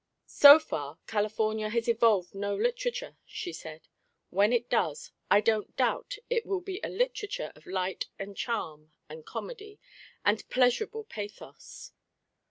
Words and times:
"So 0.25 0.57
far, 0.57 0.97
California 1.05 1.69
has 1.69 1.87
evolved 1.87 2.33
no 2.33 2.55
literature," 2.55 3.17
she 3.23 3.53
said. 3.53 3.87
"When 4.31 4.51
it 4.51 4.67
does, 4.67 5.11
I 5.29 5.41
don't 5.41 5.77
doubt 5.77 6.15
it 6.27 6.43
will 6.43 6.59
be 6.61 6.79
a 6.83 6.89
literature 6.89 7.51
of 7.55 7.67
light 7.67 8.07
and 8.17 8.35
charm 8.35 8.93
and 9.09 9.23
comedy 9.27 9.79
and 10.25 10.49
pleasurable 10.49 11.03
pathos. 11.03 11.91